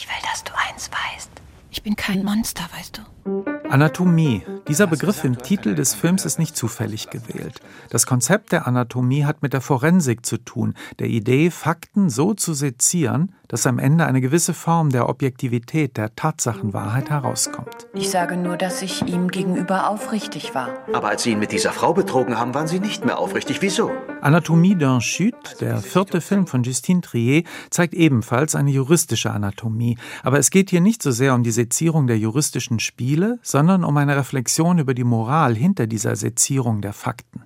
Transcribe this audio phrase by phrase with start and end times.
[0.00, 1.30] Ich will, dass du eins weißt.
[1.72, 3.02] Ich bin kein Monster, weißt du.
[3.68, 4.42] Anatomie.
[4.68, 7.60] Dieser Begriff im Titel des Films ist nicht zufällig gewählt.
[7.90, 12.54] Das Konzept der Anatomie hat mit der Forensik zu tun, der Idee, Fakten so zu
[12.54, 17.88] sezieren, dass am Ende eine gewisse Form der Objektivität, der Tatsachenwahrheit herauskommt.
[17.92, 20.70] Ich sage nur, dass ich ihm gegenüber aufrichtig war.
[20.92, 23.62] Aber als Sie ihn mit dieser Frau betrogen haben, waren Sie nicht mehr aufrichtig.
[23.62, 23.90] Wieso?
[24.20, 29.96] Anatomie d'un Chute, der vierte Film von Justine Trier, zeigt ebenfalls eine juristische Anatomie.
[30.24, 33.96] Aber es geht hier nicht so sehr um die Sezierung der juristischen Spiele, sondern um
[33.96, 37.44] eine Reflexion über die Moral hinter dieser Sezierung der Fakten.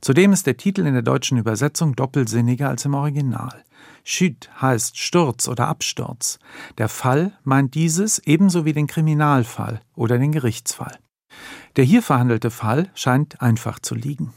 [0.00, 3.62] Zudem ist der Titel in der deutschen Übersetzung doppelsinniger als im Original.
[4.04, 6.38] Chute heißt Sturz oder Absturz.
[6.76, 10.98] Der Fall meint dieses ebenso wie den Kriminalfall oder den Gerichtsfall.
[11.76, 14.32] Der hier verhandelte Fall scheint einfach zu liegen.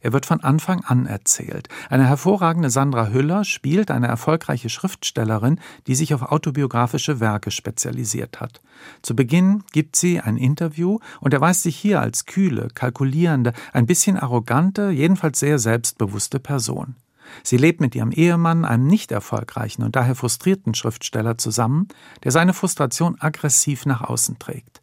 [0.00, 1.68] Er wird von Anfang an erzählt.
[1.88, 8.60] Eine hervorragende Sandra Hüller spielt eine erfolgreiche Schriftstellerin, die sich auf autobiografische Werke spezialisiert hat.
[9.02, 14.16] Zu Beginn gibt sie ein Interview und erweist sich hier als kühle, kalkulierende, ein bisschen
[14.16, 16.96] arrogante, jedenfalls sehr selbstbewusste Person.
[17.42, 21.88] Sie lebt mit ihrem Ehemann, einem nicht erfolgreichen und daher frustrierten Schriftsteller zusammen,
[22.24, 24.80] der seine Frustration aggressiv nach außen trägt.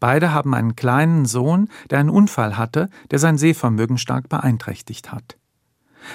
[0.00, 5.36] Beide haben einen kleinen Sohn, der einen Unfall hatte, der sein Sehvermögen stark beeinträchtigt hat.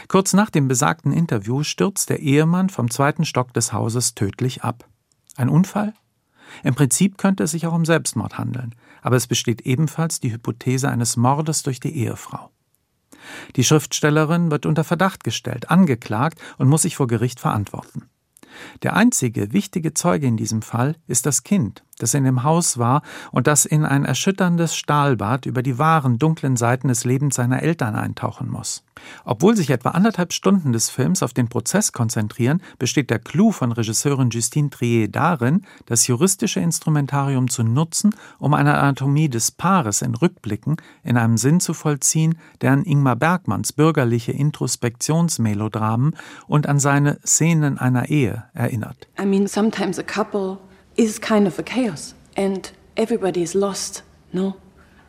[0.07, 4.87] Kurz nach dem besagten Interview stürzt der Ehemann vom zweiten Stock des Hauses tödlich ab.
[5.35, 5.93] Ein Unfall?
[6.63, 10.89] Im Prinzip könnte es sich auch um Selbstmord handeln, aber es besteht ebenfalls die Hypothese
[10.89, 12.49] eines Mordes durch die Ehefrau.
[13.55, 18.09] Die Schriftstellerin wird unter Verdacht gestellt, angeklagt und muss sich vor Gericht verantworten.
[18.83, 23.01] Der einzige wichtige Zeuge in diesem Fall ist das Kind, das in dem Haus war
[23.31, 27.95] und das in ein erschütterndes Stahlbad über die wahren dunklen Seiten des Lebens seiner Eltern
[27.95, 28.83] eintauchen muss.
[29.25, 33.71] Obwohl sich etwa anderthalb Stunden des Films auf den Prozess konzentrieren, besteht der Clou von
[33.71, 40.15] Regisseurin Justine Trier darin, das juristische Instrumentarium zu nutzen, um eine Anatomie des Paares in
[40.15, 46.15] Rückblicken in einem Sinn zu vollziehen, der an Ingmar Bergmanns bürgerliche Introspektionsmelodramen
[46.47, 49.07] und an seine Szenen einer Ehe erinnert.
[49.19, 50.57] I mean, sometimes a couple
[50.97, 54.03] is kind of a chaos and everybody is lost,
[54.33, 54.55] no?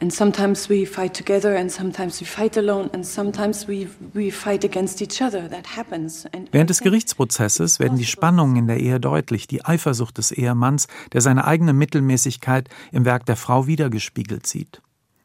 [0.00, 4.62] And sometimes we fight together and sometimes we fight alone and sometimes we, we fight
[4.62, 5.48] against each other.
[5.48, 6.24] That happens.
[6.26, 10.86] And Während des Gerichtsprozesses werden die Spannungen in der Ehe deutlich, die Eifersucht des Ehemanns,
[11.12, 14.82] der seine eigene Mittelmäßigkeit im Werk der Frau wiedergespiegelt sieht.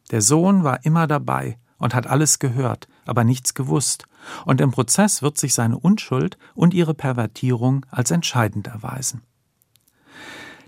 [0.10, 4.06] Der Sohn war immer dabei und hat alles gehört, aber nichts gewusst.
[4.46, 9.22] Und im Prozess wird sich seine Unschuld und ihre Pervertierung als entscheidend erweisen.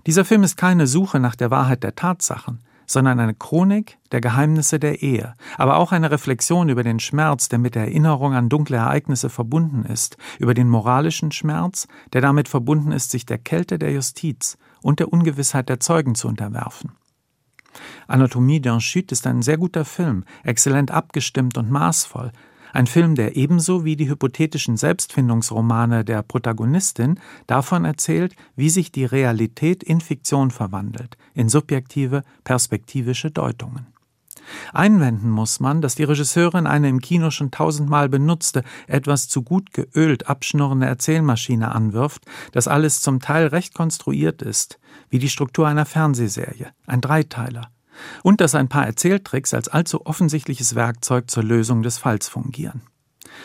[0.06, 4.78] Dieser Film ist keine Suche nach der Wahrheit der Tatsachen, sondern eine Chronik der Geheimnisse
[4.78, 8.76] der Ehe, aber auch eine Reflexion über den Schmerz, der mit der Erinnerung an dunkle
[8.76, 13.92] Ereignisse verbunden ist, über den moralischen Schmerz, der damit verbunden ist, sich der Kälte der
[13.92, 16.92] Justiz und der Ungewissheit der Zeugen zu unterwerfen.
[18.06, 22.30] Anatomie d'un Chute ist ein sehr guter Film, exzellent abgestimmt und maßvoll,
[22.72, 29.04] ein Film, der ebenso wie die hypothetischen Selbstfindungsromane der Protagonistin davon erzählt, wie sich die
[29.04, 33.86] Realität in Fiktion verwandelt, in subjektive, perspektivische Deutungen.
[34.72, 39.72] Einwenden muss man, dass die Regisseurin eine im Kino schon tausendmal benutzte, etwas zu gut
[39.72, 44.78] geölt abschnurrende Erzählmaschine anwirft, dass alles zum Teil recht konstruiert ist,
[45.10, 47.70] wie die Struktur einer Fernsehserie, ein Dreiteiler
[48.22, 52.82] und dass ein paar Erzähltricks als allzu offensichtliches Werkzeug zur Lösung des Falls fungieren.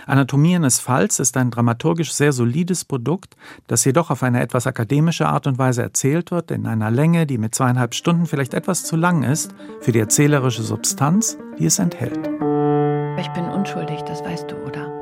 [0.05, 3.35] Anatomie eines Falls ist ein dramaturgisch sehr solides Produkt,
[3.67, 7.37] das jedoch auf eine etwas akademische Art und Weise erzählt wird, in einer Länge, die
[7.37, 12.27] mit zweieinhalb Stunden vielleicht etwas zu lang ist, für die erzählerische Substanz, die es enthält.
[13.19, 15.00] Ich bin unschuldig, das weißt du, oder?